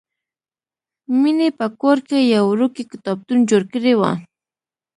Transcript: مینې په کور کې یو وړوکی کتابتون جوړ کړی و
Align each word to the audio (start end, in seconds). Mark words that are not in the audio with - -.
مینې 1.19 1.49
په 1.59 1.65
کور 1.81 1.97
کې 2.07 2.19
یو 2.33 2.45
وړوکی 2.49 2.83
کتابتون 2.91 3.39
جوړ 3.49 3.63
کړی 3.73 3.93
و 3.95 4.01